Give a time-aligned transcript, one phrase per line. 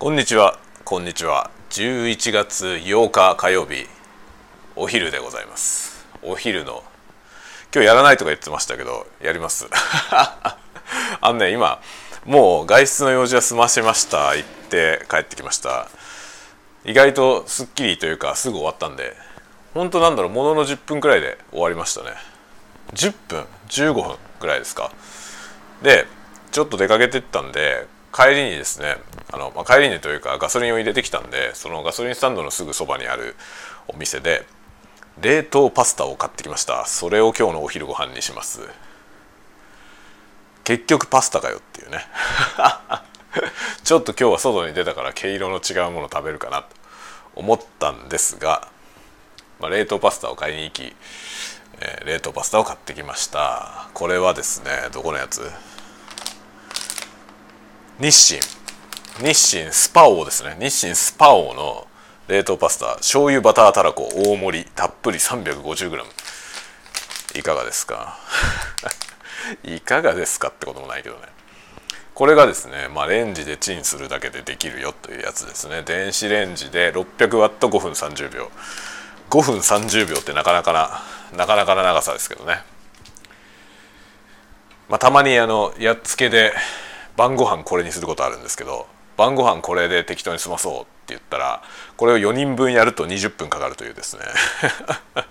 [0.00, 0.60] こんにちは。
[0.84, 1.50] こんにちは。
[1.70, 3.84] 11月8日火曜日
[4.76, 6.06] お昼でございます。
[6.22, 6.84] お昼の
[7.74, 9.66] 今日やらないとか言ってましたけどやります。
[10.14, 10.56] あ
[11.32, 11.80] のね今
[12.24, 14.36] もう外出の用事は済ませました。
[14.36, 15.88] 行って帰ってきました。
[16.84, 19.16] 意外とすっきりというかすぐ終わったんで
[19.74, 22.12] 本当なんだろうものの10分くらいで終わりましたね。
[22.92, 24.92] 10分？15分ぐらいですか。
[25.82, 26.06] で
[26.52, 28.96] ちょっと出かけてったんで帰りにですね
[29.32, 33.36] あの、まあ、帰りにというかガソリンを入れてきたんでそのガソリンスタンドのすぐそばにある
[33.88, 34.46] お店で
[35.20, 36.86] 冷凍パスタを買ってきました。
[36.86, 38.60] それを今日のお昼ご飯にします。
[40.62, 42.06] 結局パスタかよっていうね。
[43.82, 46.68] ちょっと今日は外に出たから毛色の違うもの食べるかなと
[47.34, 48.68] 思ったんですが、
[49.60, 50.94] まあ、冷凍パスタを買いに行き、
[51.80, 53.88] えー、冷凍パスタを買ってきました。
[53.94, 55.50] これはですねどこのやつ？
[58.00, 58.40] 日清。
[59.18, 60.56] 日清スパオですね。
[60.60, 61.88] 日清スパオの
[62.28, 62.94] 冷凍パスタ。
[62.96, 64.70] 醤油バターたらこ大盛り。
[64.72, 66.04] たっぷり 350g
[67.38, 68.16] いかがですか？
[69.64, 71.22] いかがですかってこともないけどね。
[72.14, 75.82] これがですね、まあ、レンジでチンするだけでできるよというやつですね。
[75.82, 78.50] 電子レンジで 600W5 分30秒。
[79.30, 81.02] 5分30秒ってなかなかな
[81.36, 82.62] なかなかな長さですけどね。
[84.88, 86.52] まあたまにあのやっつけで
[87.18, 91.62] 晩ご飯これにすることあるんですけど晩ご飯これで適当に済まそうって言ったら
[91.96, 94.22] これを4人分やると20分かかるというですね。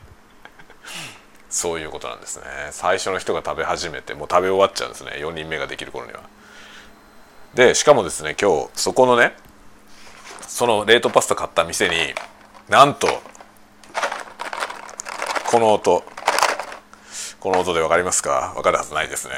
[1.49, 2.43] そういうことなんですね。
[2.71, 5.11] 最初の人が食べ始めてもう食べ終わっちゃうんですね。
[5.13, 6.19] 4人目ができる頃には。
[7.53, 9.33] でしかもですね今日そこのね
[10.41, 12.13] その冷凍パスタ買った店に
[12.67, 13.07] なんと
[15.49, 16.03] この音。
[17.39, 18.51] この音で分かりますか？
[18.55, 19.35] 分かるはずないですね。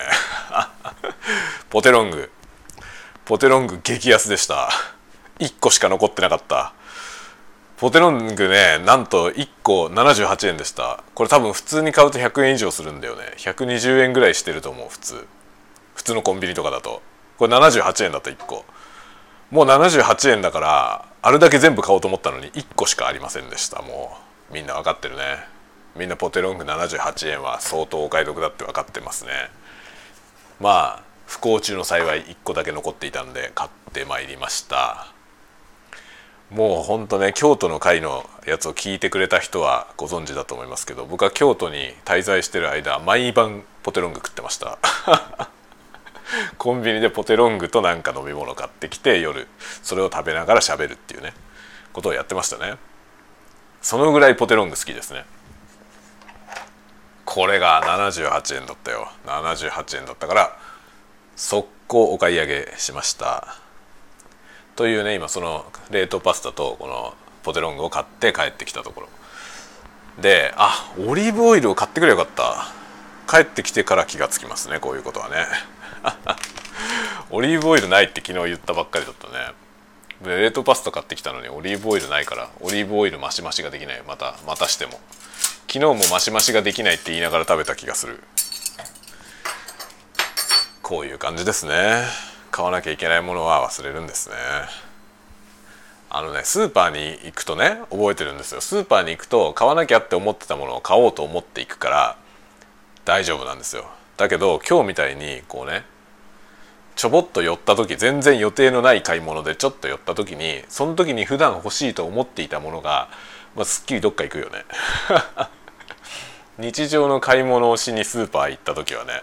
[1.69, 2.31] ポテロング。
[3.30, 4.72] ポテロング激安でした。
[5.38, 6.73] 1個しか残ってなかった。
[7.77, 11.03] ポテロングねなんと1個78円でした。
[11.13, 13.35] これ多分普通に買うと100円以上するんだよね。
[13.38, 15.28] 120円ぐらいしてると思う普通。
[15.94, 17.03] 普通のコンビニとかだと。
[17.38, 18.66] これ78円だった1個。
[19.51, 23.84] もう78円だからあれだけ全部買おうと思ったのに1個しかありませんでした。
[23.84, 24.17] も
[24.50, 25.22] うみんな分かってるね。
[25.96, 29.51] みんなポテロング78円は相当お買い得だって分かってますね。
[30.59, 35.06] まあ不幸中の幸い1個だけ残っていたんで買ってまいりました。
[36.50, 44.79] もうほんとね京都の会のやつを聞いてくれた人はご存知だと思いますけど僕は京都に滞在してる間毎晩ポテロング食ってました。
[46.57, 49.47] コンビニでポテロングとなんか飲み物買ってきて夜
[49.84, 51.35] それを食べながら喋るっていうね
[51.94, 52.78] ことをやってましたね。
[53.84, 55.25] そのぐらいポテロング好きですね。
[57.23, 59.11] これが78円だったよ。
[59.28, 60.69] 78円だったから
[61.39, 63.55] 速攻お買い上げしました。
[64.75, 67.13] というね今その冷凍パスタとこの
[67.44, 69.07] ポテロングを買って帰ってきたところ。
[70.22, 72.67] であオリーブオイルを買ってくれよかった。
[73.25, 75.45] 帰ってきてから気がつきますねこういうことはね。
[77.31, 79.53] オリーブオイルないって昨日言ったばっかりだったね。
[80.22, 84.03] で冷凍パスタ買ってきたのにオリーブオイルないからオリーブオイル増し増しができない。
[84.05, 84.99] またまたしても。
[85.67, 88.22] 昨日も増し増しができないって言いながら食べた気がする。
[90.89, 92.01] こういう感じですね。
[92.50, 94.35] 買わなきゃいけないものは忘れるんですね。
[96.09, 98.59] あのねスーパーに行くとね覚えてるんですよ。
[98.59, 102.17] スーパーに行くと買わなきゃって思ってたものを買おうと思っていくから
[103.05, 103.85] 大丈夫なんですよ。
[104.17, 105.85] だけど今日みたいにこうね
[106.95, 113.09] ちょぼっと寄った時全然予定のない買い物でちょっと寄った時にその時に普段欲しいと思っていたものが、
[113.55, 114.66] まあ、すっきりどっか行くよね。
[116.57, 119.22] 日常の買い物をしにスーパー行った時はね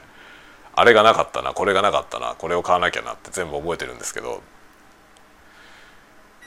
[0.76, 4.42] あれがなかったなこれがなかったなこれを買わなきゃなって全部覚えてるんですけど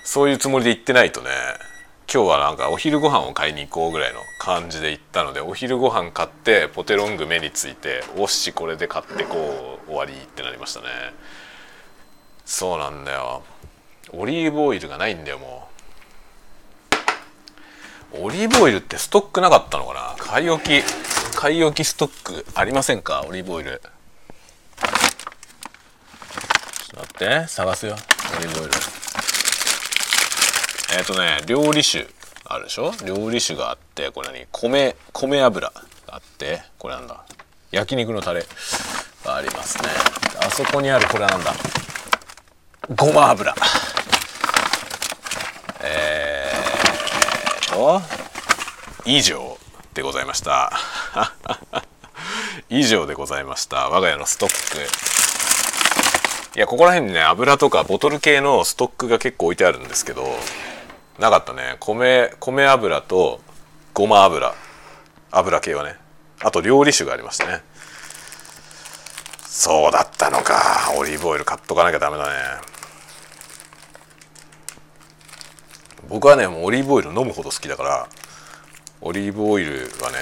[0.06, 1.30] そういうつもりで行ってないとね
[2.12, 10.88] 今日はなんかお昼ご飯を買いに行こうぐらいの感じで行ったのでお昼ご飯買ってポテロング目についておっしこれで買ってこう終わりってなりましたね。
[12.46, 13.44] そうなんだよ。
[14.12, 15.70] オリーブオイルがないんだよも
[18.16, 18.24] う。
[18.24, 20.16] オリーブオイルってストックなかったのかな？
[20.18, 20.82] 買い置き
[21.36, 23.24] 買い置きストックありませんか？
[23.28, 23.80] オリーブオイル。
[27.00, 27.96] 待って探すよ。
[28.38, 28.72] オリーブオイル。
[30.98, 32.08] えっ、ー、とね料理酒
[32.46, 32.92] あるでしょ？
[33.06, 34.48] 料理酒があってこれ何？
[34.52, 35.74] 米米油が
[36.08, 37.24] あってこれなんだ？
[37.72, 38.44] 焼肉のタレ
[39.24, 39.90] がありますね。
[40.42, 41.54] あそこにあるこれなんだ？
[42.96, 43.54] ごま油。
[45.82, 48.02] えーと
[49.06, 49.58] 以上
[49.94, 50.74] でございました。
[52.70, 53.90] 以上でございました。
[53.90, 54.90] 我が家のストック。
[56.60, 60.28] いやここら辺にね油とかボトル系のストックが結構置いてあるんですけど
[61.18, 61.78] なかったね。
[61.80, 63.40] 米米油と
[63.94, 64.54] ごま油。
[65.32, 65.96] 油系はね。
[66.42, 67.62] あと料理酒がありましたね。
[69.46, 70.94] そうだったのか。
[70.98, 72.34] オリーブオイル買っとかなきゃダメだね。
[76.10, 78.10] 僕はねもうオリーブオイル飲むほど好きだから
[79.00, 80.18] オリーブオイルはね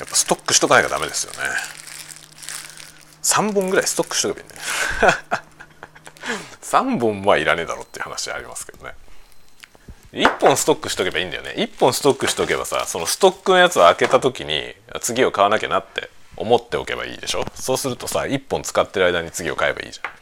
[0.00, 1.38] やっぱストックしとかなきゃダメですよね。
[3.22, 5.51] 3本ぐらいストックしとけばいいね
[6.62, 8.94] 3本はいらねえだろっていう話ありますけどね。
[10.12, 11.54] 1本ストックしとけばいいんだよね。
[11.56, 17.44] 1本ストックしとけばさそのストックのやつを開けた時に次を買わなきゃなって思っておけばいいでしょ。
[17.54, 20.12] そうするとさ1本使ってる間に次を買えばいいじゃん。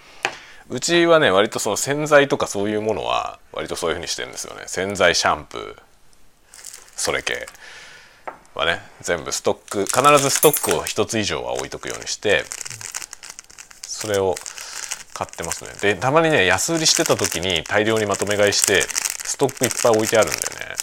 [0.73, 4.62] うちはね割とその洗剤とかそういうものは割とそういうふうにしてるんですよね。
[4.67, 5.76] 洗剤シャンプー
[6.94, 7.46] それ系
[8.55, 12.44] はね全部ストック必ずストックを1つ以上は置いとくようにして
[13.82, 14.37] それを
[15.20, 15.70] 買ってますね。
[15.82, 20.76] でたまにね安売りしてた時に大量にまとめ買いしてストックいっぱい置いてあるんだよね。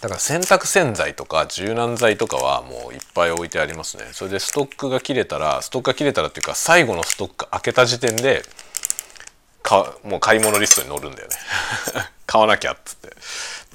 [0.00, 4.04] だから洗濯洗剤とか柔軟剤とかはもういっぱい置いてありますね。
[4.12, 8.44] それでストックが切れたらストックが切れたらっていうか最後のストック開けた時点で
[9.64, 11.34] かもう買い物リストに載るんだよね。
[12.26, 13.08] 買わなきゃっつって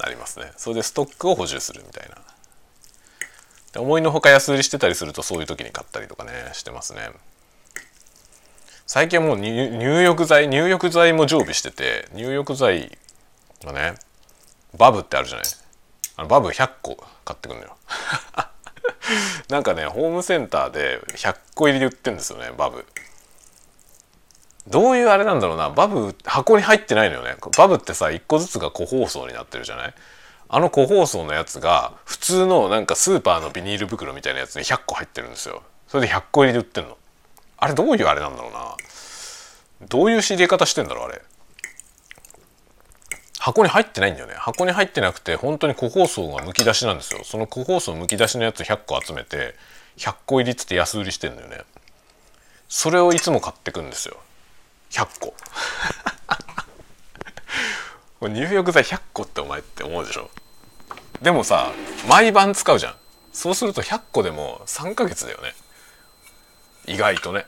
[0.02, 0.50] なりますね。
[0.56, 3.82] それでストックを補充するみたいな。
[3.82, 7.10] 思いのほか安売りしてたりするとそういう時に買ったりとかねしてますね。
[8.86, 12.96] 最近はもう入浴剤入浴剤も常備してて入浴剤
[13.64, 13.94] がね
[14.78, 15.46] バブってあるじゃない。
[16.16, 17.76] あのバブ100個買ってくんのよ。
[19.50, 22.86] なんかねホームセンターで100個入りで売ってるんですよねバブ。
[24.68, 27.34] どういうあれなんだろうなバブ箱に入ってないのよね。
[27.56, 29.94] バブってさ1個ずつが個包装になってるじゃない。
[30.48, 35.64] あの個包装のやつが普通のなんかスーパーのビニール袋みたいなやつに100個入ってるんですよ。
[35.88, 36.96] それで100個入りで売ってんの。
[37.58, 38.76] あれどういうあれなんだろうな。
[39.88, 41.22] どういう仕入れ方してんだろうあれ。
[43.38, 44.34] 箱に入ってないんだよね。
[44.34, 47.20] 箱に入ってなくて本当に個包装がむき出しなんですよ。
[47.24, 49.54] その個包装むき出しのやつ100個集めて
[49.98, 51.60] 100個入りっつって安売りしてんだよね。
[52.68, 54.16] それをいつも買ってくんですよ。
[54.90, 55.32] 100
[58.20, 60.30] 個入浴剤100個ってお前って思うでしょ。
[61.22, 61.72] でもさ
[62.08, 62.94] 毎晩使うじゃん。
[63.32, 65.54] そうすると100個でも3ヶ月だよね。
[66.86, 67.44] 意外とね。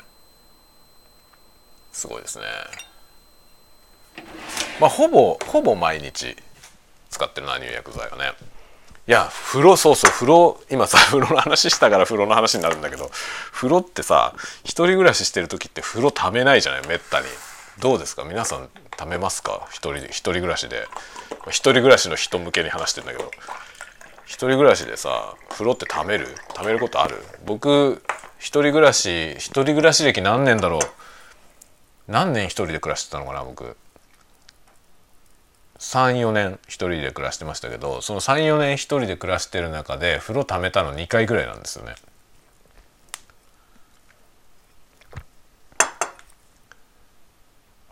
[1.92, 2.44] すごいですね。
[4.80, 6.36] まあほぼほぼ毎日
[7.10, 8.32] 使ってるな入浴剤はね。
[9.06, 13.10] いや風呂そうそう風呂今さ風呂の話したから風呂の話になるんだけど
[13.52, 16.86] 風呂ってさ一人暮らししてる時って風呂ためないじゃない？
[16.86, 17.26] めったに。
[17.80, 18.24] どうですか？
[18.24, 19.66] 皆さんためますか？
[19.70, 20.86] 一人一人暮らしで。
[21.46, 23.30] 一人暮らしの人向けに話してんだけど。
[24.28, 26.28] 一人暮らしでさ風呂ってためる？
[26.52, 27.16] ためることある？
[27.46, 28.02] 僕
[28.38, 30.80] 一人暮らし一人暮らし歴何年だろう？
[32.08, 33.74] 何年一人で暮らしてたのかな僕。
[35.78, 41.94] 34年一人で暮らしてましたけどその34年一人で暮らしてる中で風呂溜めたの2回ぐらいなんですよね。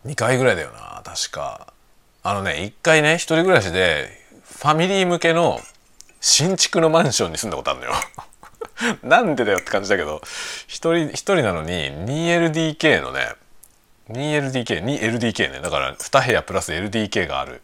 [0.04, 1.72] 2回ぐらいだよな確か。
[2.22, 4.10] あのね1回ね一人暮らしで
[4.44, 5.60] ファミリー向けの
[6.28, 7.92] 新築のマンションに住んだことあるのよ。
[9.04, 10.20] なんでだよって感じだけど
[10.66, 13.28] 一人一人なのに 2LDK のね
[14.10, 15.60] 2LDK2LDK ね。
[15.60, 17.62] だから2部屋プラス LDK がある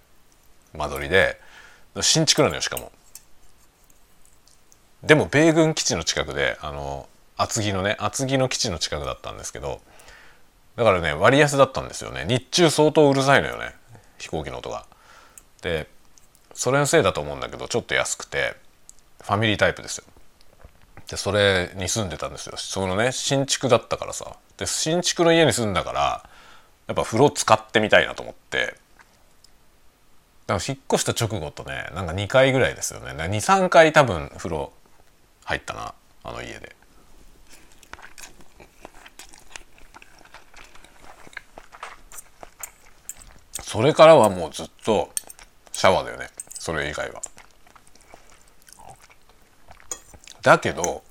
[0.74, 1.40] 間取りで
[2.00, 2.92] 新築なのよしかも。
[5.02, 9.80] でも米軍基地の近くであの厚木のね厚木の基地の近くだったんですけど
[10.76, 12.26] だからね割安だったんですよね。
[12.28, 13.74] 日中相当うるさいのよね
[14.18, 14.86] 飛行機の音が。
[15.62, 15.88] で
[16.54, 18.54] それのせいだと思うんだけどちょっと安くて
[19.22, 20.04] ファミリータイプですよ。
[21.08, 22.56] でそれに住んでたんですよ。
[22.56, 24.36] そのね新築だったからさ。
[24.56, 26.28] で新築の家に住んだから
[26.86, 28.76] やっぱ風呂使ってみたいなと思って。
[30.46, 33.12] だから引っ越した直後とねなんか2回ぐらいですよね。
[33.12, 34.72] 23回多分風呂
[35.44, 35.94] 入ったな
[36.24, 36.76] あの家で。
[43.62, 45.10] それからはもうずっと
[45.72, 46.28] シャワーだよね。
[46.62, 47.20] それ以外は。
[50.42, 51.02] だけど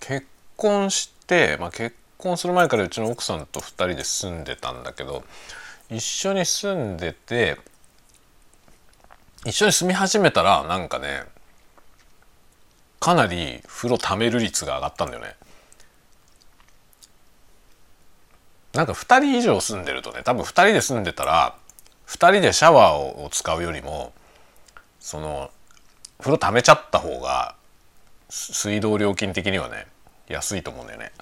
[0.00, 0.26] 結
[0.56, 5.24] 婚して、まあ、結婚する前からうちの奥さんと2人で住んでたんだけど
[5.90, 7.58] 一緒に住んでて
[9.44, 11.24] 一緒に住み始めたらなんかね
[12.98, 15.34] かなり風呂ためる率が上がったんだよね。
[18.74, 21.54] なんか2人以上住んでるとね多分2人で住んでたら
[22.06, 24.12] 2人でシャワーを使うよりも
[24.98, 25.50] その
[26.18, 27.54] 風呂溜めちゃった方が
[28.28, 29.86] 水道料金的にはね
[30.28, 31.12] 安いと思うんだよね。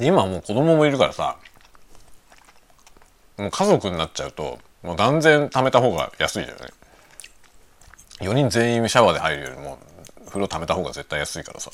[0.00, 1.36] 今はもう子供もいるからさ
[3.38, 6.66] もう家族になっちゃうともう断然貯めた方が安いだよね
[8.20, 9.78] 4人全員シャワーで入るよりも
[10.32, 11.70] 風呂貯めた方が絶対安いからさ。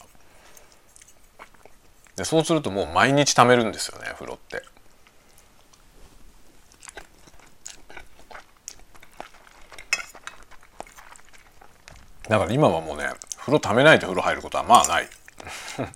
[2.16, 4.64] でそうするともう毎日貯めるんですよね風呂って。
[12.28, 15.08] だから今はもうね風呂溜めないで風呂入ることはまあない。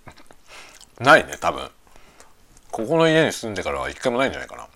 [1.01, 1.69] ないね多分。
[2.71, 4.69] ここの家に住んでからは一回もないんじゃないかな。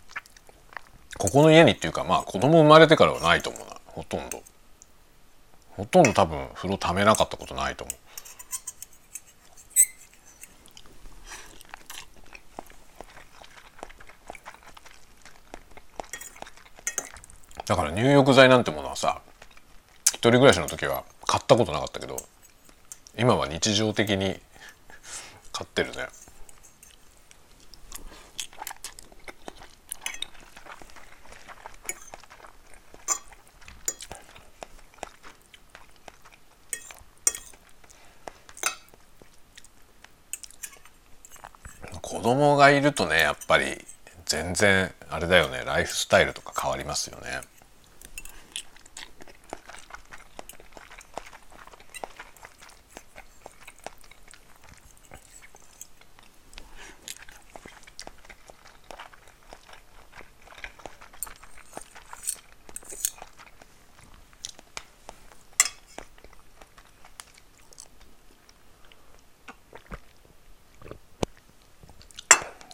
[1.19, 4.43] ここの家にっていうかまあ子供生まれてからはないと思うなほとんど。
[5.77, 7.97] ほとんど多分風呂溜めなかったことないと思う。
[17.67, 19.21] だから入浴剤なんてものはさ
[20.07, 22.17] 一人暮らしの時は買ったことなかったけど
[23.19, 24.37] 今は日常的に
[25.53, 26.07] 買ってるね
[42.01, 43.67] 子供がいるとねやっぱり
[44.25, 47.41] 全然あれだよねライフスタイルとか変わりますよね。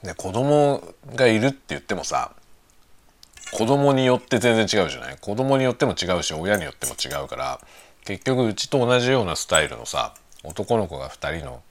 [0.02, 0.82] で子供
[1.14, 2.32] がいるって言ってもさ
[3.62, 5.16] 子供によって全然違うじゃない？
[5.20, 7.60] 子供によっても違うし親によっても違うから
[8.04, 11.62] 結局うちと同じようなスタイルのさ男の子が2人の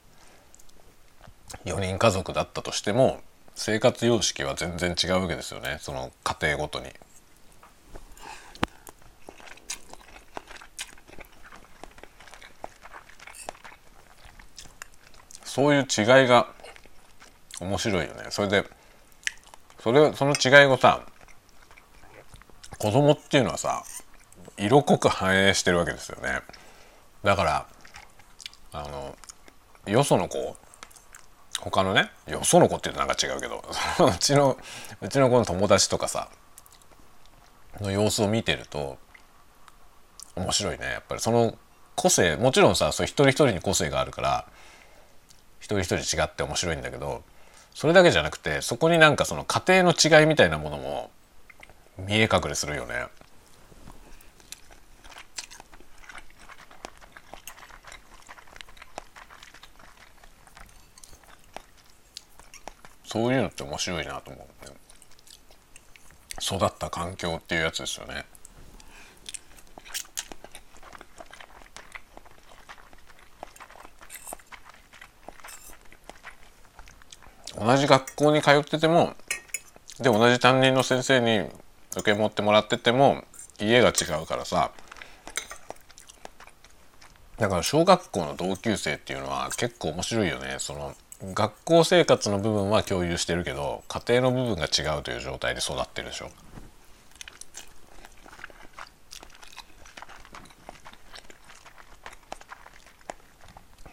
[1.66, 3.20] 4人家族だったとしても
[3.56, 5.80] 生活様式は全然違うわけですよね。
[5.82, 6.86] その家庭ごとに。
[15.44, 16.48] そういう違いが
[17.60, 18.28] 面白いよね。
[18.30, 18.64] それで
[19.82, 21.06] それその違いをさ
[22.82, 23.84] 子供っていうのはさ
[24.58, 26.42] 色濃く反映してるわけですよね。
[27.24, 27.68] だから
[28.74, 29.16] あの
[29.86, 30.58] よその子
[31.60, 33.64] 他のねよその子っていうとなんか違うけど
[34.04, 34.58] うちの
[35.00, 36.30] うちの子の友達とかさ
[37.82, 38.98] の様子を見てると
[40.36, 40.92] 面白いね。
[40.92, 41.56] やっぱりその
[41.96, 44.46] 個性もちろんさそう一人一人に個性があるから
[45.60, 47.22] 一人一人違って面白いんだけど
[47.76, 51.12] それだけじゃなくてそこになんかその家庭の違いみたいなものも
[51.98, 53.08] 見え隠れするよね。
[63.06, 64.76] そういうのって面白いなと思う、ね、
[66.42, 68.26] 育った環境っていうやつですよね。
[77.58, 79.14] 同じ学校に通ってても
[80.00, 81.50] で同じ担任の先生に
[81.94, 83.24] 受け持ってもらってても
[83.60, 84.72] 家が違うからさ
[87.38, 90.96] だから小学校の同級生っていうのは結構面白いよねその
[91.34, 96.32] 学校生活の部分は共有してるけど家庭の部分が違うという状態で育ってるでしょ。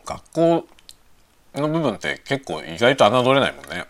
[0.06, 0.66] 学校
[1.54, 3.84] の部分って結構意外と侮れないもんね。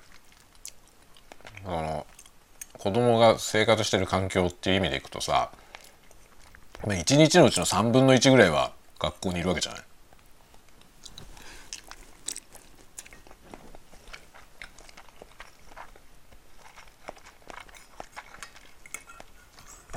[2.88, 5.50] 子供が生活してる環境っていう意味でいくとさ
[6.84, 9.82] 1日のうちの3分の1ぐらいは学校にいるわけじゃない。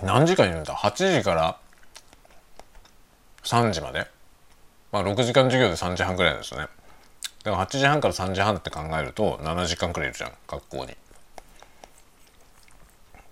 [0.03, 1.57] 何時間いるんだ？8時から
[3.43, 4.05] 3時まで？
[4.91, 6.67] まあ6時間授業で3時半ぐらいですよね。
[7.45, 10.97] だから8時半から3時半って考えると7時間くらいいるじゃん学校に。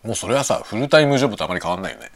[0.04, 2.12] もうそれはさフルタイムジョブとあまり変わんないよね。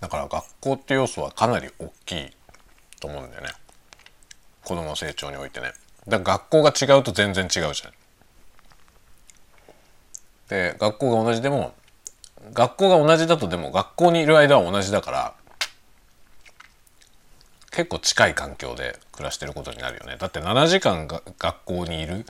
[0.00, 2.30] だから学校って要素はかなり大きい
[3.00, 3.48] と思うんだよね。
[4.64, 5.72] 子供の成長においてね。
[6.08, 7.92] だから学校が違うと全然違うじゃん。
[10.48, 11.74] で学校が同じでも
[12.52, 15.34] 学校が同じだとでも学校にいる間は同じだから
[17.70, 20.16] 結構近い環境で暮らしてることになるよね。
[20.18, 22.20] だって7時間が学校にいる？
[22.20, 22.24] っ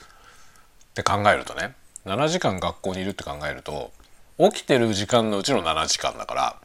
[0.94, 1.74] て考えるとね。
[2.04, 3.92] 7時間学校にいるって考えると
[4.38, 6.56] 起きてる時間のうちの7時間だから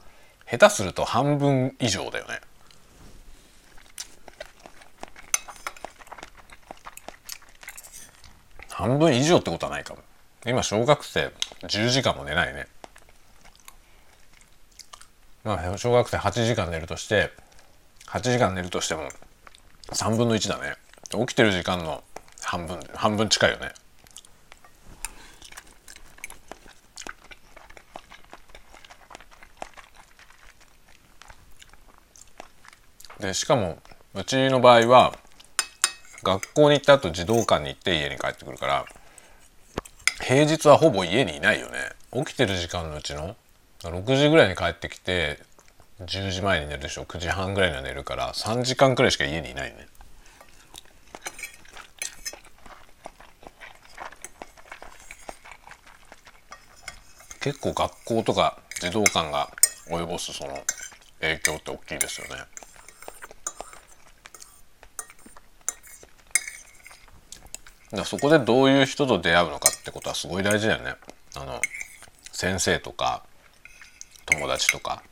[0.50, 2.39] 下手すると半分以上だよね。
[8.70, 10.01] 半分以上ってことはないかも。
[10.46, 11.32] 今小学生
[11.63, 12.67] 10時間も寝ないね。
[15.44, 17.32] まあ小学生8時間寝るとして
[18.15, 19.10] 8時間寝るとしても
[19.91, 20.75] 3分の1だね。
[21.12, 22.01] 起きてる時間の
[22.41, 23.74] 半分半分近いよね。
[33.19, 33.79] でしかも
[34.13, 35.13] うちの場合は
[36.24, 38.86] 学校に行った後児童館に行って家に帰ってくるから
[40.22, 41.79] 平日はほぼ家にいないよね。
[42.13, 43.36] 起きてる時間のうちの
[43.81, 45.39] 6時ぐらいに帰ってきて
[46.02, 47.04] 10時前に寝るでしょ。
[47.04, 49.88] 9時半ぐらいには寝るから3時間くらいしか家にいないね。
[57.40, 59.50] 結構学校とか児童館が
[59.88, 60.58] 及ぼすその
[61.22, 62.44] 影響って大きいですよね。
[68.04, 70.96] そこでどういう人と出会うのかってことはすごい大事だよね。
[71.36, 71.62] あの
[72.34, 73.24] 先生とか
[74.25, 75.04] 友達とか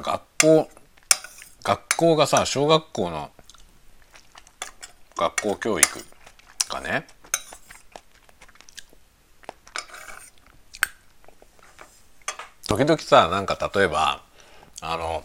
[0.00, 0.68] 学校
[1.62, 3.30] 学校がさ小学校の
[5.16, 6.04] 学校教育
[6.68, 7.06] がね。
[12.66, 14.22] 時々さなんか例えば
[14.82, 15.24] あの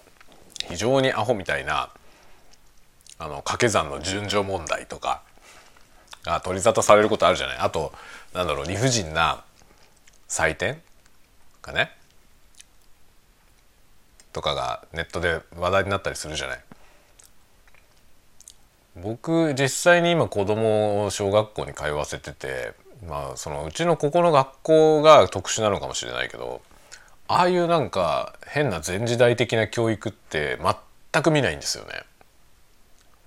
[0.69, 1.89] 非常にアホみたいな
[3.17, 5.21] あの掛け算の順序問題とか
[6.23, 7.57] が取り沙汰されることあるじゃない。
[7.57, 7.91] あと
[8.33, 9.43] なんだろう理不尽な
[10.29, 10.81] 採点
[11.61, 11.98] がね。
[14.39, 16.59] とかがネットで話題になったりするじゃない？
[18.95, 22.73] 僕実際に今子供を小学校に通わせてて
[23.05, 26.61] まあそのうちのここの学校が特殊なのかもしれないけど
[27.27, 30.57] ああいうなんか変な前時代的な教育って
[31.11, 31.91] 全く見ないんですよね。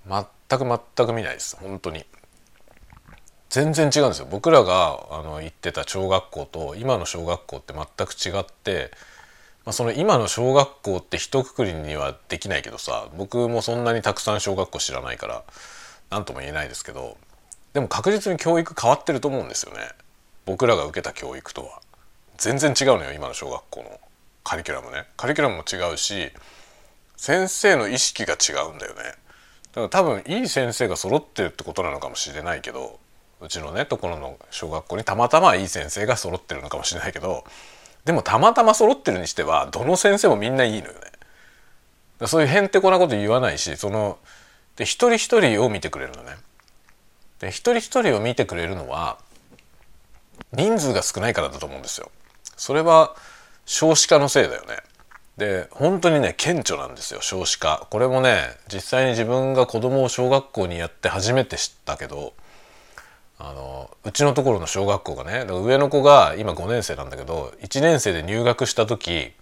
[0.07, 0.25] 全
[0.59, 1.57] く全く見ないです。
[1.57, 2.05] 本当に。
[3.49, 4.27] 全然違うんですよ。
[4.31, 8.89] 僕らがあの行ってた小学校と今の小学校って全く違って
[9.65, 15.43] まあ、その今の小学校って一括りにはできないけどさ僕もそんなにたくさん小学校知らないから
[16.09, 17.17] 何とも言えないですけど
[17.73, 19.79] でも確実に教育変わってると思うんですよね。
[20.45, 21.81] 僕らが受けた教育とは。
[22.37, 23.99] 全然違うのよ今の小学校の
[24.43, 25.05] カリキュラムね。
[25.17, 26.31] カリキュラムも違うし
[27.17, 29.01] 先生の意識が違うんだよね。
[29.03, 32.99] だから多分いい先生が揃ってるってことなのかもしれないけど
[33.41, 37.43] うちのねところの小学校にたまたまいい先生が揃ってるのかもしれないけど
[38.05, 40.99] でもたまたま揃ってるにしてはどの先生もみんないいのよね。
[42.27, 44.17] そういうへんてこなこと言わないしその
[44.75, 46.35] で一人一人を見てくれるのね。
[47.39, 49.17] で一人一人を見てくれるのは
[50.51, 52.11] 人数が少ないからだと思うんですよ。
[52.57, 53.15] それは
[53.65, 54.77] 少子化のせいだよね。
[55.37, 57.87] で本当にね顕著なんですよ少子化。
[57.89, 62.33] これもね実際に自分が子供を小学校にやって初めて知ったけど
[63.45, 69.33] あのうちのところの小学校がね上の子が今5年生なんだけど1年生で入学した時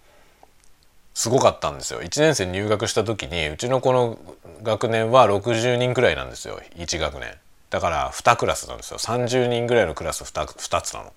[1.14, 4.18] すごかったんですよ1年生入学した時にうちの子の
[4.64, 7.32] 学年は60人くらいなんですよ1学年
[7.70, 11.12] だから2クラスなんですよ30人ぐらいのクラス 2, 2つなの。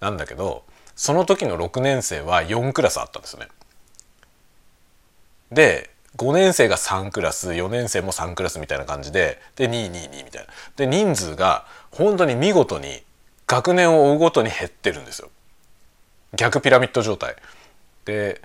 [0.00, 0.64] なんだけど
[0.96, 3.48] その時の6年生は4クラスあったんですね。
[5.52, 13.02] で5年生が3クラス4年生も3クラスみたいな感じでで222みたいなで人数が本当に見事に
[13.46, 15.30] 学年を追うごとに減ってるんですよ。
[16.36, 17.36] 逆ピラミッド状態。
[18.04, 18.40] で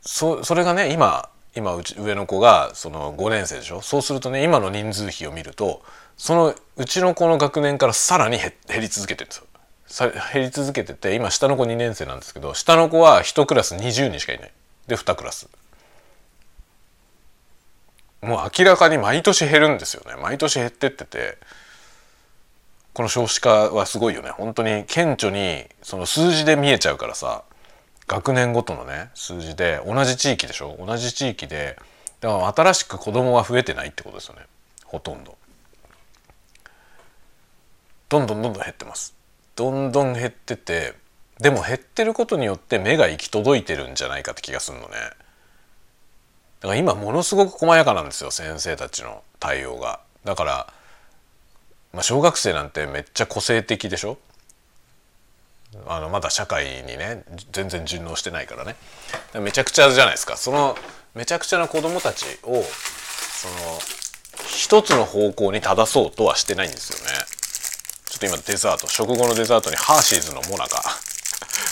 [0.00, 3.80] そそれがね今今うち上の子がその5年生でしょ？
[3.80, 5.82] そうするとね今の人数比を見ると
[6.16, 10.12] そのうちの子の学年からさらに減り続けてるんですよ。
[10.32, 14.52] 減り続けてて今下の子2年生なんですけど下の子は1クラス20人しかいない。
[14.86, 15.48] で2クラス。
[18.22, 20.20] もう明らかに毎年減るんですよね。
[20.20, 21.38] 毎年減ってってて。
[22.94, 24.30] この少子化はすごいよね。
[24.30, 27.44] 本当に顕著にその数字で見えちゃうからさ。
[28.08, 29.80] 学年ごとのね数字で。
[29.86, 30.76] 同じ地域でしょ？
[30.84, 31.78] 同じ地域で。
[32.20, 34.42] だから新しく子供が増えてないってことですよね。
[34.84, 35.36] ほとんど。
[38.08, 39.14] どんどんどんどん減ってます。
[39.54, 40.94] どんどん減ってて。
[41.38, 44.96] でも減ってることによって目が行き届いてるんじゃないかって気がするのね。
[46.60, 50.00] だから今ものすごく細やかなんですよ先生たちの対応が。
[50.24, 50.72] だから、
[51.92, 54.18] まあ、小学生なんてめっちゃ個性的でしょ？
[55.86, 58.74] あのまだ社会にね全然順応してないからね。
[59.40, 60.36] めちゃくちゃじゃないですか。
[60.36, 60.76] その
[61.14, 63.78] めちゃくちゃな子供たちをその
[64.46, 67.12] 一つの方向に正そうとはしてないんですよね。
[68.06, 70.82] ちょっと今デザート食後のデザートにハーシーズのモナカ。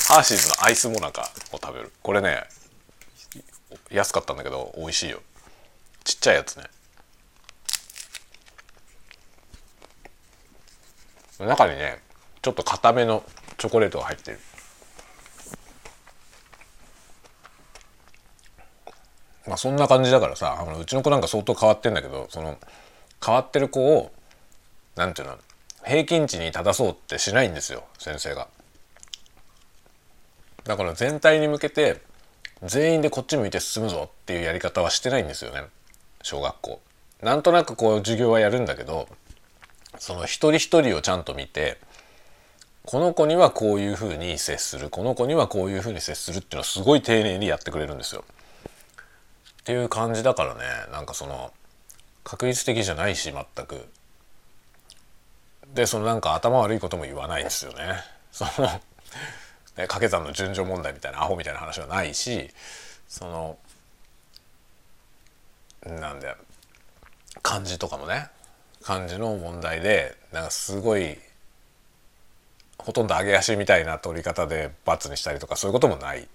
[0.09, 1.91] ハーシーズのアイスモナカを食べる。
[2.03, 2.45] これね
[3.97, 5.21] 安かったんだけど美味しいよ。
[6.05, 6.65] ちっちゃいやつね。
[11.41, 11.99] 中にね
[12.43, 13.25] ちょっと固めの
[13.59, 14.39] チョコレートが入ってる。
[19.47, 22.59] まあそんな感じだからさあのうちの子なんか相当変わってんだけどその
[23.25, 24.13] 変わってる子を
[24.97, 25.39] なんていうの
[25.85, 28.49] 平均値に正そうってしないんですよ先生が。
[30.65, 32.03] だから全体に向けて
[32.63, 35.63] 全員でこっち向いて進むぞっていうやり方はしてないんですよね
[36.23, 36.81] 小学校。
[37.23, 39.09] なんとなくこう授業はやるんだけど
[39.99, 41.79] その一人一人をちゃんと見て
[42.85, 48.25] この子にはこういうふうに接するこの子にはこういうふうに接するっていうのはすごい丁寧にやってくれるんですよ。
[49.61, 50.61] っていう感じだからね
[50.93, 51.53] なんかその
[52.23, 53.87] 確率的じゃないし全く。
[55.75, 57.97] でそのなんか頭悪いことも言わないですよね。
[58.31, 58.69] その
[59.83, 62.51] 掛け算の順序問題みたいなアホみたいな話はないし
[63.09, 63.59] その
[66.01, 66.35] なんで
[67.43, 68.29] 漢字とかもね
[68.83, 71.19] 漢字の問題でなんかすごい
[72.79, 76.29] ほとんど上げ足みたいな取り方で罰にしたりとかそういうこともない。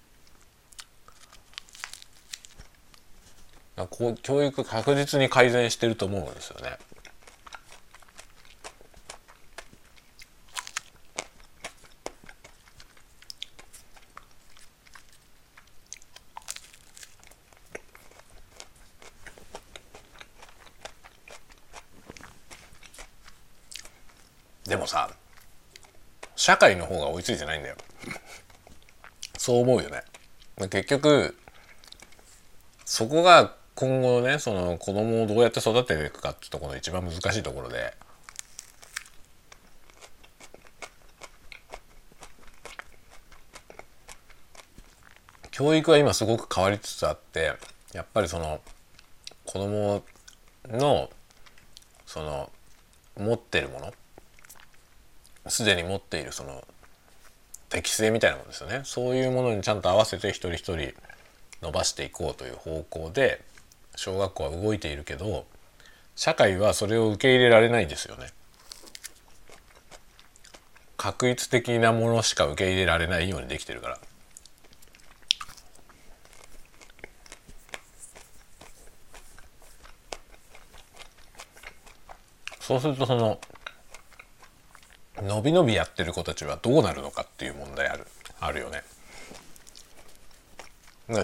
[3.90, 6.78] こう教育確実に改善してると思うんですよね。
[24.72, 25.10] でもさ
[26.38, 27.76] 社会の方が追いついてないんだよ。
[29.38, 30.02] そう思うよね。
[30.70, 31.38] 結局
[32.86, 37.94] そこが今後ねその子供をどうやって育てていくかってところの一番難しいところで。
[45.52, 47.58] 教育は今すごく変わりつつあって
[47.92, 48.62] やっぱりその
[49.46, 50.02] 子供
[50.70, 51.10] の
[52.06, 52.50] その
[53.18, 53.94] 持ってるもの
[55.48, 56.64] すでに持っているその
[57.70, 60.94] 適性みたいなものですよねそういうものにちゃんと合わせて一人一人
[61.62, 63.42] 伸ばしていこうという方向で
[63.96, 65.46] 小学校は動いているけど
[66.16, 68.28] 社会はそれを受け入れられないんですよね。
[70.98, 74.00] 確率的なものしか受け入れられないようにできてるから。
[82.60, 83.40] そうするとその
[85.26, 88.08] 伸び伸びやってる子たちはどうなるのかっていう問題ある
[88.40, 88.84] あるよね。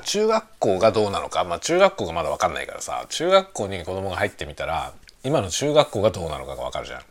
[0.04, 4.92] 中学校がどうなのか、まあ、中学校がまだ分かんないからさ中学校に子供が入ってみたら
[5.24, 7.02] 今の中学校がどうなのかが分かるじゃん。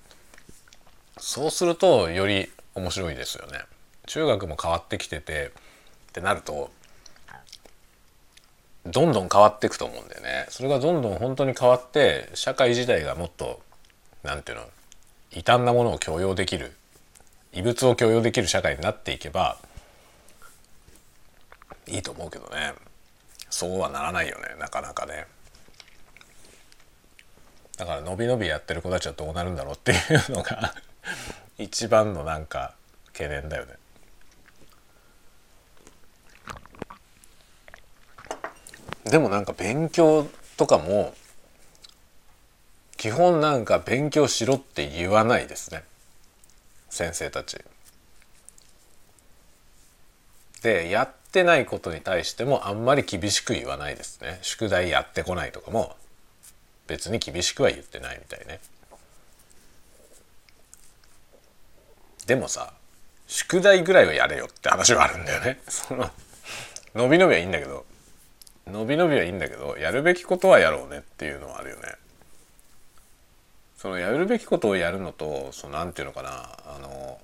[1.19, 3.61] そうするとより面白いですよね。
[4.07, 5.53] 中学も変わってきてて
[6.09, 6.71] ってなると
[8.85, 10.47] どんどん変わっていくと思うんだよね。
[10.51, 13.61] それがどんどん本当に変わって社会自体がもっと
[14.23, 14.71] 何て言うの
[15.33, 16.73] 異端なものを許容できる
[17.53, 19.59] 異物を許容できる社会になっていけば
[21.87, 22.75] いいと思うけどね
[23.51, 25.27] そうはならないよねなかなかね
[27.77, 30.75] だから伸び伸びやってる子たちはどうなるんだろうっていうのが
[31.59, 32.75] 一番のなんか
[33.13, 33.75] 懸念だよね
[39.05, 41.15] でもなんか勉強とかも
[42.97, 45.85] 基本なんか勉強しろって言わないですね
[46.89, 47.59] 先生たち。
[50.63, 55.95] でやってないことに対してもあんまり厳しく言わないですね宿題やってこないとかも
[56.87, 58.61] 別に厳しくは言ってないみたいね。
[62.27, 62.73] でもさ
[63.29, 65.61] 宿題ぐらいはやれよって話はあるんだよね。
[65.69, 66.11] その
[66.95, 67.85] 伸び伸びはいいんだけど
[68.67, 71.95] 伸び伸びはいいんだけどやるべきことはやろうねっていうのはあるよね。
[73.87, 76.31] そのやるべきことをやるのとそのなんていうのかな
[76.75, 77.21] あの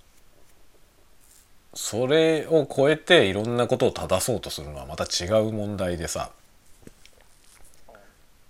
[1.75, 6.31] それを超えていろんなことを正そうとするのはまた違う問題でさ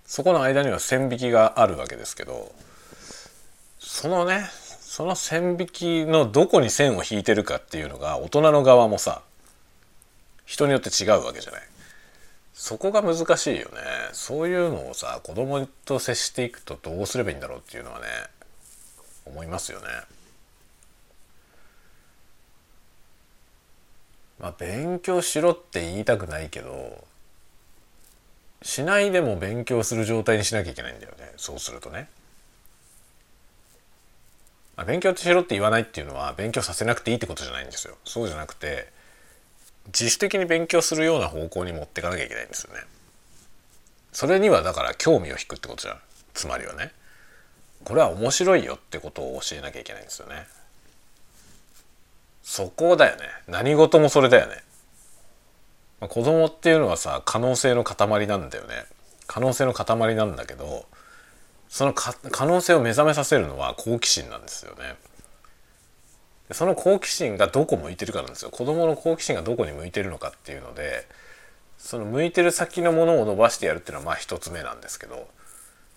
[0.05, 2.53] そこの間には線引きがあるわけですけど
[3.79, 9.23] そのねその線引きのどこに線を引いてるかっていうのが大人の側もさ
[10.45, 11.63] 人によって違うわけじゃない。
[12.55, 13.81] そこが難しいよね
[14.13, 18.07] そういうのをさ子供と接していくとどうすればいいんだろうっていうのはね
[19.25, 19.87] 思いますよね。
[24.41, 27.05] まあ勉強しろって言いたくないけど
[28.63, 32.09] しないでも勉強する状態にしなきゃいけないんだよねそうするとね。
[34.87, 37.97] 勉強しろって言わないっていうのは勉強させなくていいってことじゃないんですよ。
[38.05, 38.91] そうじゃなくて
[39.87, 42.81] 自主的に勉強するような方向に持っていかなきゃいけないんですよね。
[44.13, 45.99] それにはだから興味を引くってことじゃん
[46.35, 46.93] つまりはね。
[47.85, 50.47] これは面白いよってことを教えなきゃいけないんですよね。
[52.43, 53.23] そこだよね。
[53.49, 54.63] 何事もそれだよね。
[56.01, 58.85] まあ、子供っていうのはさ可能性の塊なんだよね。
[59.27, 60.85] 可能性の塊なんだけど
[61.69, 62.15] その可
[62.45, 64.95] 能性を目覚めさせるのは好奇心なんですよね。
[66.53, 68.51] その好奇心がどこ向いてるかなんですよ。
[68.51, 71.07] 子供の好奇心がどこに向いてるのかっていうので
[71.79, 75.29] その向いてる先のものを伸ばしてやるっていうのはまあ一つ目なんですけど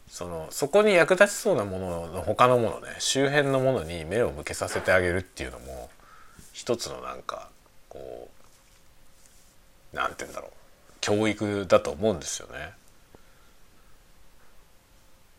[0.10, 5.90] そのそこに役立ちそうなものの他のものね周辺のものに目を向けさせてあげるっていうのも
[6.54, 7.50] 一つのなんか
[7.90, 8.30] こ
[9.94, 10.52] うなんて言うんだろう
[11.02, 12.72] 教育だと思うんですよね。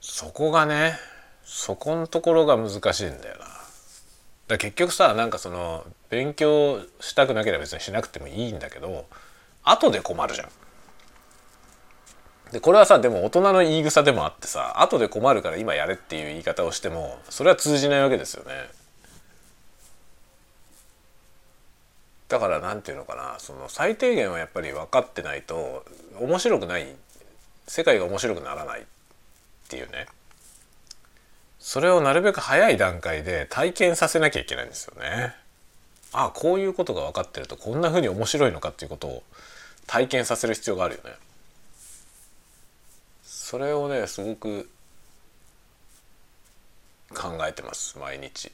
[0.00, 0.96] そこがね
[1.44, 3.55] そこのところが難しいんだよな。
[4.48, 9.06] だ結局さなんかその勉強したくなければ別にしなくてもいいんだけど
[9.64, 10.48] 後で困るじゃん。
[12.52, 18.52] でこれはさでも大人の言い草でもあってさ後で困るから今やれっていう言い方をしてもそれは通じないわけですよね。
[22.28, 25.84] だから何て言うのかなその最低限はやっぱり分かってないと
[26.20, 26.86] 面白くない
[27.66, 28.84] 世界が面白くならないっ
[29.68, 30.06] ていうね
[31.66, 35.34] それをなるべく早い段階で体験させなきゃいけないんですよね。
[36.12, 39.24] あこういうことが分かってるとこんな風に面白いのかっていうことを
[39.88, 41.16] 体験させる必要があるよね。
[43.24, 44.70] それをねすごく
[47.12, 48.52] 考えてます毎日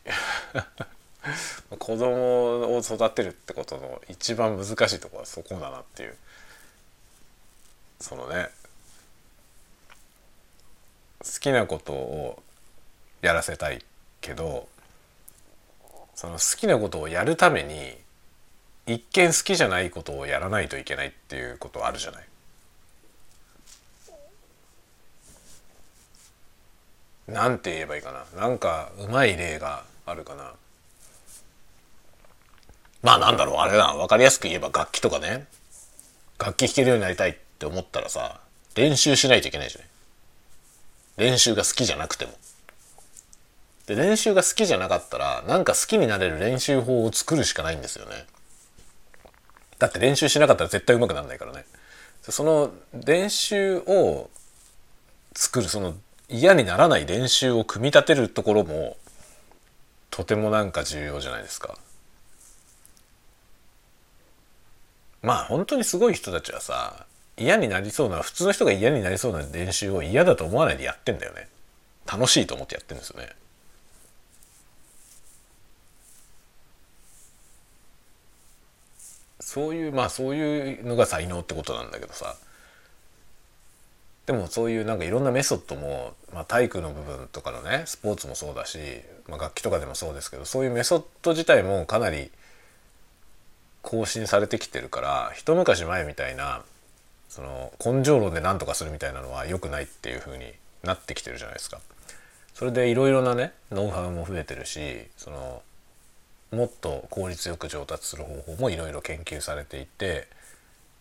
[1.68, 6.16] 子供を育てるってことの一番難しいところはそこだなっていう
[8.00, 8.48] そのね
[11.20, 12.42] 好きなことを
[13.22, 13.82] やらせたい
[14.20, 14.68] けど
[16.14, 17.96] その好きなことをやるために
[18.86, 22.24] 一見好きじゃないことをやらないといけないっていうことあるじゃない。
[27.28, 28.40] なんて言えばいいかな。
[28.40, 30.52] なんかうまい例があるかな。
[33.02, 33.56] まあなんだろう。
[33.56, 33.94] あれだ。
[33.94, 35.46] 分かりやすく言えば楽器とかね。
[36.38, 38.40] 楽器弾けるようになりたいって思ったらさ
[38.74, 39.88] 練習しないといけないじゃない。
[41.30, 42.32] 練習が好きじゃなくても。
[43.86, 48.26] で練習が好きじゃなかったらなんか好きになれる練習法を作るしかないんですよね
[49.78, 51.64] だって練習しなかったら絶対うまくならないからね
[52.22, 54.30] その練習を
[55.34, 55.94] 作るその
[56.28, 58.96] 嫌にならない練習を組み立てるところも
[60.10, 61.76] とてもなんか重要じゃないですか。
[65.22, 71.48] まあ本当にすごい人たちはさ嫌になりそうな普通の人が嫌になりそうな練習を嫌だと思わないでやってんだよね。
[72.06, 73.30] 楽しいと思ってやってんですよね。
[79.52, 82.36] そういうまあそういうのが才能ってことなんだけどさ
[84.24, 88.78] でもそういうなんかいろんなメソッドも、まあ、体育の部分とかのねスポーツもそうだし、
[89.28, 92.30] まあ、楽器とかでもそうですけどそういうメソッド自体もかなり
[93.82, 96.62] 更新されてきてるから一昔前みたいな
[97.28, 100.46] その根性論で何とかするみたいなのは良くないっていう風に
[100.82, 101.78] なってきてるじゃないですか。
[102.54, 105.62] それでいろいろなねノウハウも増えてるしその
[106.52, 110.28] もっと効率よく上達する方法もいろいろ研究されていて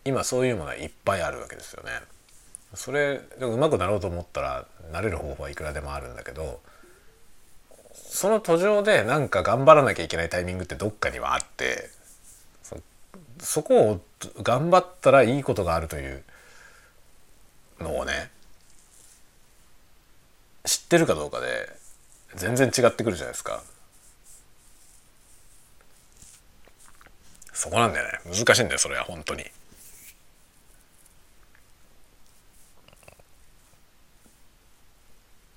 [0.04, 1.90] 今そういうものはいっぱいあるわけですよね。
[2.74, 6.60] それでうまくなろうと思ったらなれる方法はいくらでもあるんだけど
[7.94, 11.90] その途上でなんか頑張らなきゃいけないタイミングってどっかにはあって
[13.38, 14.00] そこを
[14.42, 16.22] 頑張ったらいいことがあるという
[17.80, 18.30] のをね
[20.64, 21.68] 知ってるかどうかで
[22.36, 23.62] 全然違ってくるじゃないですか。
[27.62, 29.44] そこなんだよね難しいんだよそれは本当に。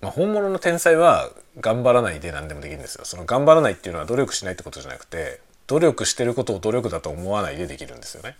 [0.01, 3.05] まあ、本物の天才は頑張らないで何でもできるんですよ。
[3.05, 8.37] その頑張らないっていうのは努力しないってことじゃなくて努力してることを努力だと思わないでできるんですよね。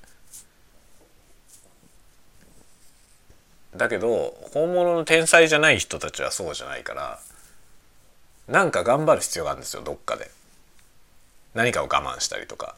[3.75, 7.19] だけど本物の天才じゃない人たちはそうじゃないから
[8.47, 10.29] なんか頑張る必要があるんですよどっかで。
[11.55, 12.75] 何かを我慢したりとか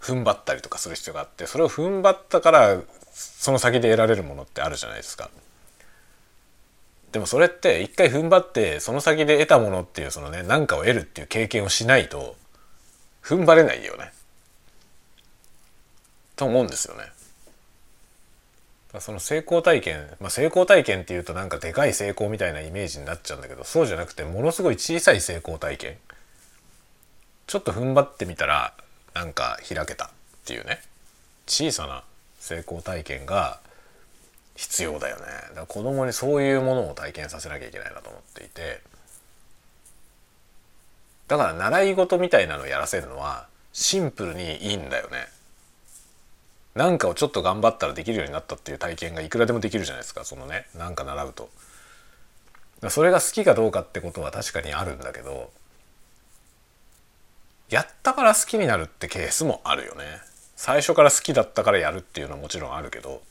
[0.00, 2.80] 踏ん張ったりとかする必要があってそれを踏ん張ったから
[3.12, 5.30] その先で得られるものってあるじゃないですか。
[7.12, 12.36] でもそれって一回踏ん張ってその先で得たものっていうそのね何かを得るっていう経験をしないと
[13.22, 14.12] 踏ん張れないよね。
[16.36, 17.04] と思うんですよね。
[19.00, 25.96] その成功体験、まあ、成功体験っていうとなんかでかい成功みたいなイメージになっちゃうんだけどそうじゃなくてものすごい小さい成功体験
[27.46, 28.72] ちょっと踏ん張ってみたら
[29.14, 30.08] なんか開けたっ
[30.44, 30.80] ていうね。
[31.46, 32.04] 小さな
[32.38, 33.58] 成功体験が
[34.54, 35.22] 必要だよね。
[35.22, 38.80] だから子供にそういうものを体験させなきゃいけないなと思っていて。
[41.28, 45.28] だから習い事みたいなのをやらせるのはシンプルにいいんだよね。
[46.74, 50.24] 何かをちょっと頑張ったらできるようになったっていう体験がいくらでもできるじゃないですか。
[50.24, 51.50] そのね何か習うと。
[52.88, 55.50] それが好きかどうかってことは確かにあるんだけど
[57.70, 60.04] やったから好きになるってケースもあるよね。
[60.56, 63.22] 最初から好きだったからやるっていうのはもちろんあるけど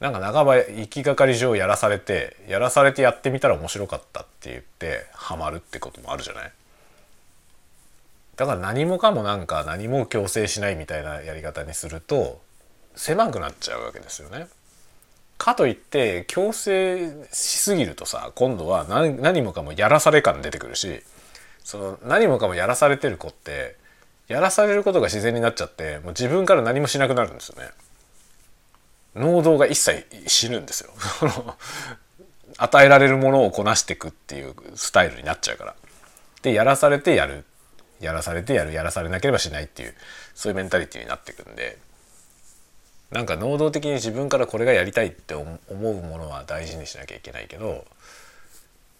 [0.00, 6.52] なんか半ば行きがかり上やらされてやらされてやってみたら面白かったって言ってハマるってこともあるじゃない？
[8.36, 12.42] だから何もかもなんか何も強制しないみたいなやり方にすると
[12.94, 14.48] 狭くなっちゃうわけですよね。
[15.38, 21.02] かといって強制しすぎるとさ今度は何何もかもやらされ感出てくるし
[21.66, 23.74] その何もかもやらされてる子って
[24.28, 27.70] やらされることが自然になっちゃってもう自分から何もしなくなるんですよね。
[29.16, 30.90] 能動が一切死ぬんですよ。
[32.56, 35.74] 与えられるものをこなしていくっていうスタイルになっちゃうから。
[36.42, 37.44] でやらされてやる
[37.98, 39.94] やらされてやるやらされなければしないっていう
[40.36, 41.78] そういうメンタリティーになっていくんで
[43.10, 47.84] なんか能動的に自分からこれがやりたいって思うものは大事にしなきゃいけないけど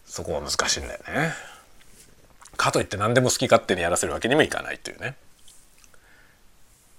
[0.05, 1.56] そこは難しいんだよね。
[2.57, 5.17] かといって何でも好き勝手にやらせるわけにもいかないというね。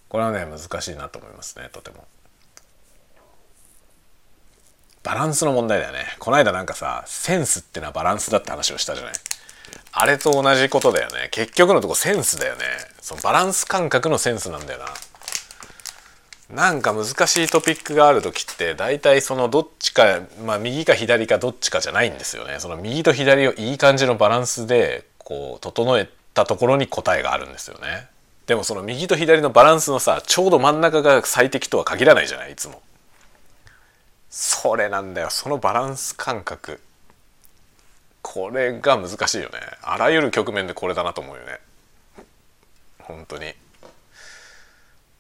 [0.10, 2.08] これはね難しいなと思いますねとても。
[5.04, 6.06] バランスの問題だよね。
[6.20, 9.14] この間なんかさセンスってのはバランスだって話をしたじゃない。
[9.92, 11.30] あれと同じことだよね。
[11.32, 12.62] 結局のとこセンスだよね。
[13.02, 14.86] そのバランス感覚のセンスなんだよな。
[16.50, 22.60] なんか難しいトピックがある時って大体そのどっちかまあ右か左かどっちかじゃないんですよね。
[22.60, 28.08] その右と左をいい感じのバランスでこう整えたところに答えがあるんですよね。
[28.46, 32.82] でもその右と左のバランスのさちょうど真ん中が最適とは限らないじゃないいつも。
[34.30, 35.30] それなんだよ。
[35.30, 36.80] そのバランス感覚。
[38.22, 39.60] これが難しいよね。
[39.82, 41.60] あらゆる局面でこれだなと思うよね。
[43.00, 43.54] 本当に。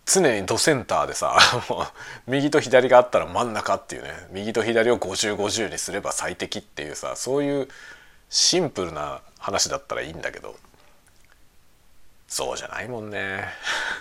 [0.05, 1.85] 常にドセンターでさ もう
[2.31, 4.13] 右と左があったら真ん中っていうね。
[4.31, 7.67] 右と左を5050にすれば最適っていうさそういう
[8.29, 10.55] シンプルな話だったらいいんだけど
[12.27, 13.45] そうじゃないもんね。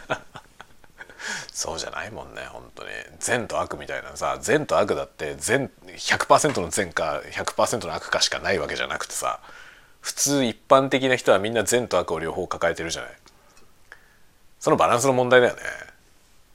[1.53, 2.91] そうじゃないもんね本当に。
[3.19, 9.41] 善と悪みたいなさ善と悪だって善100%の善か100%の悪かしかないわけじゃなくてさ
[10.01, 13.13] 普通一般的な人はみんな善と悪を両方抱えてるじゃない。
[14.61, 15.63] そのバランスの問題だよね。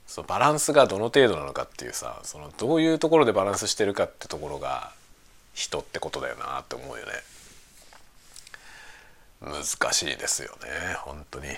[0.06, 4.92] そのバランスがどの程度なのかっていうさそのどういうところでバランスしてるかってところが
[5.54, 7.12] 人ってことだよなって思うよね。
[9.42, 11.48] 難しいですよね本当に。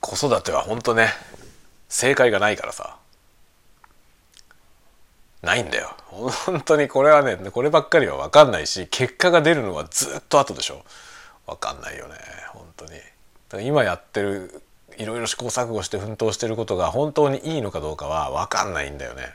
[0.00, 1.08] 子育ては本当ね
[1.88, 2.96] 正解がないからさ。
[5.42, 5.96] ないんだよ。
[6.10, 10.84] 本当にこれはねこればっかりは分かんないし結果が出るのはずっと後でしょ。
[11.46, 12.14] 分かんないよね
[12.52, 12.90] 本当に。
[12.92, 14.62] だから今やってる
[14.98, 19.32] いろいろ試行錯誤して奮闘してることが本当にいいのかどうかは分かんないんだよね。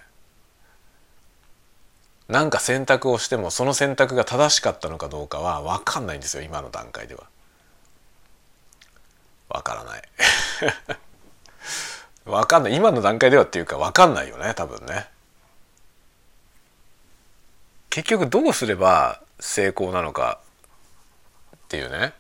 [2.28, 7.24] なんか選択をしてもその選択が正しかったのかどうかは分かんないんですよ今の段階では。
[9.50, 10.02] 分からない。
[12.26, 12.76] 分かんない。
[12.76, 15.08] 今の段階ではっていうか分かんないよね多分ね。
[17.92, 20.40] 結局どうすれば成功なのか
[21.56, 22.14] っていうね。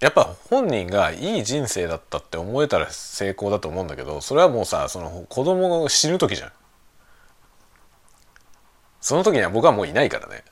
[0.00, 6.52] やっぱ本人がいい人生だったって思えたら成功だと思うんだけどそれはもうさその子供が死ぬ時じゃん。
[9.00, 10.44] その時には僕はもういないからね。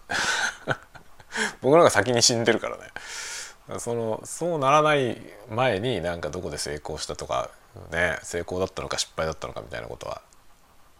[1.61, 3.79] 僕の方が先に死んでるからね。
[3.79, 5.21] そのそうならない
[5.51, 7.51] 前になんかどこで成功したとか
[7.91, 10.23] ね成功だったのか失敗だったのかみたいなことは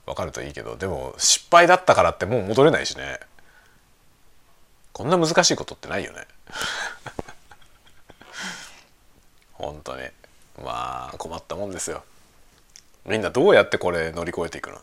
[0.05, 3.21] 分かるといいけどでも失敗だったからってもう戻れないしね。
[4.93, 6.27] こんな難しいことってないよね。
[9.55, 10.03] 本当に。
[10.63, 12.03] まあ困ったもんですよ。
[13.07, 14.79] みんなどうやってこれ乗り越えていくの？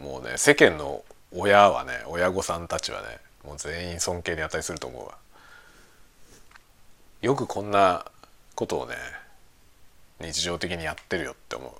[0.00, 5.14] もうね世間の親はね親御さんたちはねもう全員尊敬に値すると思うわ。
[7.22, 8.04] よくこんな
[8.54, 8.94] ことをね
[10.20, 11.72] 日常的にやってるよって思う。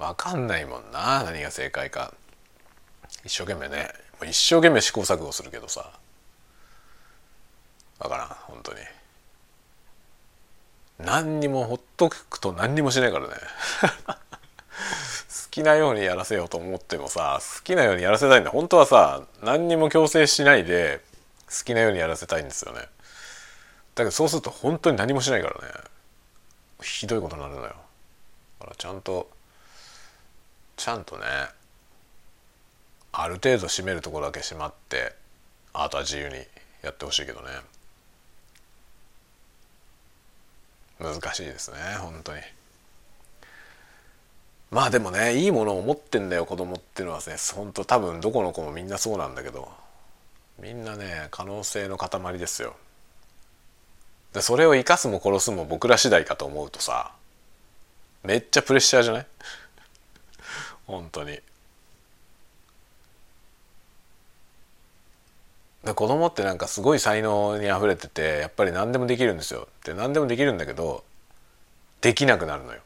[0.00, 2.12] 分かんないもんな何が正解か。
[3.24, 3.88] 一生懸命ね
[4.24, 5.92] 一生懸命試行錯誤するけどさ。
[8.00, 8.78] 分からん本当に。
[10.98, 13.34] 何にもほっとくと何にもしないからね。
[15.32, 18.50] 好きなようにやらせようと思ってもさ好きなようにやらせたいんだ。
[18.50, 21.00] 本当はさ何にも強制しないで
[21.46, 22.80] 好きなようにやらせたいんですよね。
[23.94, 25.72] だけどそうすると本当に何もしないからね。
[26.82, 27.68] ひどいことになるのよ。
[28.60, 29.30] だからちゃんと
[30.76, 31.24] ちゃんとね
[33.12, 35.14] ある程度締めるところだけ締まって
[35.72, 36.36] あとは自由に
[36.82, 37.48] やってほしいけどね。
[41.00, 42.42] 難しいですね本当に。
[44.72, 47.36] まあでもねいいものを持ってんだよ子供っていうのはね。
[47.54, 49.70] 本当多分どこの子もみんなそうなんだけど。
[50.58, 52.74] みんなね可能性の塊ですよ。
[54.32, 57.12] でそれを生かすも殺すも僕ら次第かと思うとさ
[58.24, 59.26] めっちゃプレッシャーじゃない？
[60.86, 61.38] 本当に。
[65.84, 69.68] で子供ってなんかすごい才能にあふれててやっぱり何でもできるんですよ。
[69.84, 71.04] で何でもできるんだけど
[72.00, 72.80] できなくなるのよ。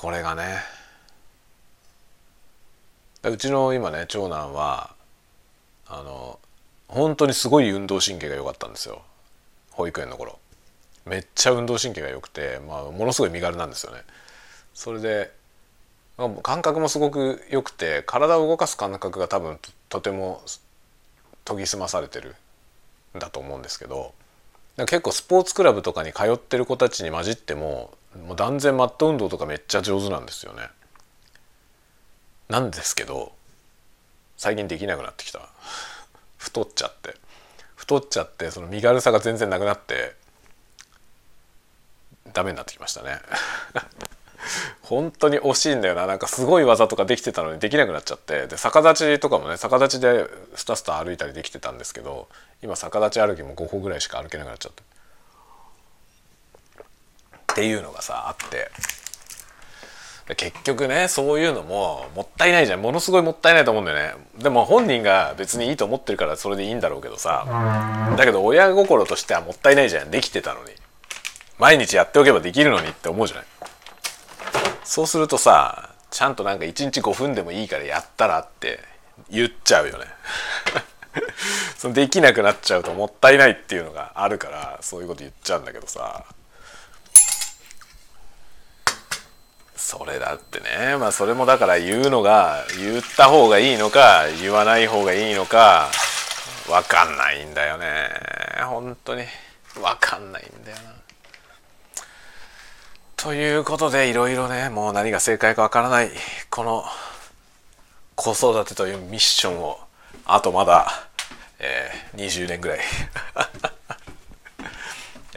[0.00, 0.60] これがね。
[3.22, 4.94] うちの今ね長男は
[5.86, 6.38] あの
[6.88, 9.02] 本当にすごい運動神経が良かったんですよ。
[9.72, 10.38] 保育園の頃。
[11.04, 14.00] めっちゃ運動神経が良くて、まあ、ものすごい身軽なんですよね。
[14.72, 15.32] それで
[16.42, 19.58] 感覚もすごく良くて体を動かす感覚が多分
[19.90, 20.40] とても
[21.44, 22.36] 研ぎ澄まされてる。
[23.14, 24.14] んだと思うんですけど
[24.78, 30.68] 結構スポーツクラブとかに通ってる子たちに混じってももう断然マット運動とかめっちゃ上手なんですよね。
[32.48, 33.32] なんですけど
[34.36, 35.48] 最近できなくなってきた。
[36.38, 37.14] 太っちゃって。
[37.76, 40.14] 太っちゃってその身軽さが全然なくなって
[42.32, 43.18] ダメになってきましたね。
[44.82, 46.06] 本当に惜しいんだよな。
[46.06, 48.46] なんかすごい技とかできてたのにできなくなっちゃって。
[48.46, 52.28] で逆立ちとかもね逆立ちでスタスタ歩いたりできてたんですけど
[52.62, 54.82] 今逆立ち歩きも5歩ぐらいしか歩けなくなっちゃって。
[57.50, 58.70] っていうのがさあって。
[60.36, 62.82] 結局ねそういうのももったいないじゃん。
[62.82, 64.24] ものすごいもったいないと思うんだよね。
[64.38, 68.14] でも本人が別にいいと思ってるからそれでいいんだろうけどさ。
[68.16, 70.10] だけど親心としてはもったいないじゃん。
[70.10, 70.70] できてたのに。
[71.58, 73.44] 毎日やっておけばできるのにって思うじゃない。
[74.84, 78.80] そうするとさちゃんとなんか1日5分でもいいからやったらって
[79.30, 80.06] 言っちゃうよね。
[81.76, 86.24] そのできなくなっちゃうともったいないっていうのがあるからそういうこと言っちゃうんだけどさ。
[89.80, 90.98] それだってね。
[90.98, 95.88] まあそれもだから言うのが言った方がいいのか言わない方がいいのか
[96.68, 98.10] 分かんないんだよね。
[98.68, 99.24] 本当に。
[99.74, 100.94] 分かんないんだよな。
[103.16, 106.10] ということでいろいろねもう何が正解かわからない
[106.50, 106.84] この
[108.16, 109.78] 子育てというミッションを
[110.26, 111.08] あとまだ、
[111.58, 112.80] えー、20年ぐらい。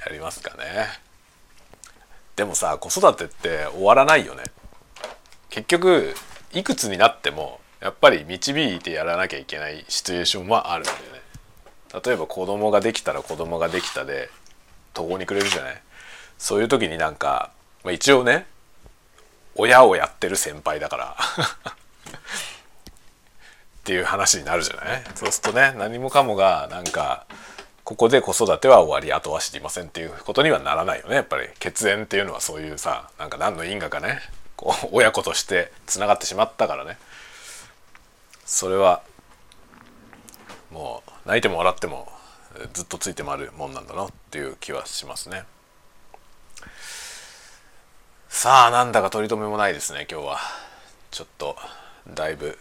[0.05, 1.12] やりますかね。
[2.35, 4.43] でもさ子育てって終わらないよね。
[5.49, 6.15] 結局
[6.51, 11.21] いくつになってもやっぱり導いてやらなきゃいけないシチュエーションはあるんだよね。
[12.03, 14.29] 例えば子供ができたら子供ができたで
[14.93, 15.81] 途方に暮れるじゃない？
[16.39, 17.51] そういう時になんか
[17.83, 18.47] まあ、一応ね
[19.55, 21.15] 親をやってる先輩だから。
[23.81, 25.03] っていう話になるじゃない？
[25.13, 27.25] そうするとね何もかもがなんか
[27.83, 31.15] ここで子育ては終わりあとは知りませんっていうことにはならないよね。
[31.15, 34.19] やっぱり血縁っていうのはそういうさなんか何の因果かね。
[34.55, 36.97] こう 親子としてつながってしまったからね。
[38.45, 39.01] それは
[40.71, 42.11] もう泣いても笑っても
[42.73, 45.43] ずっとついて回るもんなんだなっていう気はしますね。
[48.29, 50.39] さあなんだか取り留めもないですね今日は。
[51.11, 51.57] ちょっと
[52.07, 52.57] だいぶ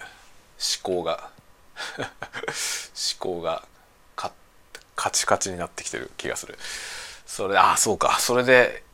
[0.85, 1.31] 思考が
[1.97, 2.05] 思
[3.19, 3.63] 考が
[5.03, 6.57] カチカチになってきてる気がする。
[7.27, 8.21] それあそうか。
[8.21, 8.85] それで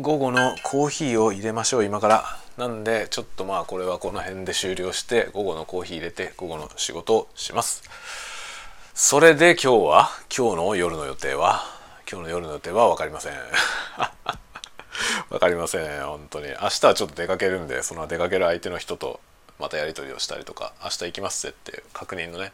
[0.00, 2.24] 午後のコーヒーを入れましょう今から。
[2.56, 7.82] なんでちょっとまあこれはこの辺で終了して午後のコーヒー入れて午後の仕事をします。
[8.94, 11.64] それで今日は今日の夜の予定は？
[12.10, 12.88] 今日の夜の予定は？
[12.88, 13.32] 分かりません。
[15.28, 16.02] 分かりません。
[16.02, 16.46] 本当に。
[16.46, 19.20] 明日はちょっと出かけるんでその出かける相手の人と
[19.58, 22.52] またやり取りをしたりとか明日行きますぜっていう確認のね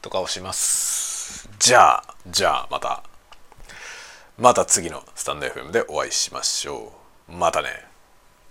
[0.00, 1.15] とかをします。
[1.58, 3.02] じゃあじゃあまた。
[4.36, 6.92] また次のスタンド FM でお会いしましょ
[7.28, 7.32] う。
[7.32, 7.85] またね。